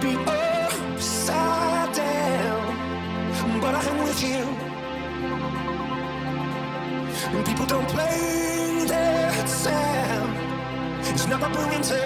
be 0.00 0.16
upside 0.16 1.94
down, 1.94 3.60
but 3.60 3.74
I 3.74 3.82
am 3.84 3.98
with 4.04 4.22
you. 4.22 4.42
And 7.36 7.44
people 7.44 7.66
don't 7.66 7.88
play 7.88 8.84
that 8.88 9.48
sound. 9.48 10.32
It's 11.06 11.26
not 11.28 11.40
what 11.42 11.54
we're 11.54 11.72
into. 11.72 12.00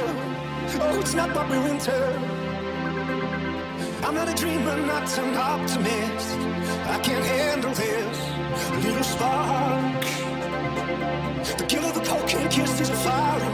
Oh, 0.82 1.01
it's 1.01 1.14
not 1.14 1.34
what 1.36 1.49
we're 1.49 1.68
into. 1.68 1.99
I'm 4.05 4.14
not 4.14 4.28
a 4.28 4.34
dreamer, 4.34 4.76
not 4.86 5.18
an 5.18 5.36
optimist. 5.36 6.38
I 6.95 6.99
can't 7.01 7.24
handle 7.24 7.74
this 7.74 8.18
little 8.84 9.05
spark. 9.05 10.05
The 11.59 11.64
killer, 11.68 11.88
of 11.88 11.95
the 11.95 12.01
cold 12.01 12.26
can 12.28 12.51
kiss 12.51 12.80
is 12.80 12.90
fire 12.90 13.54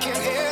je 0.00 0.08
ne 0.10 0.14
sais 0.14 0.45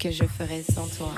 que 0.00 0.10
je 0.10 0.24
ferais 0.24 0.62
sans 0.62 0.88
toi. 0.88 1.12